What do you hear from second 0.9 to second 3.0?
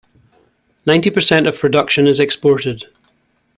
percent of production is exported.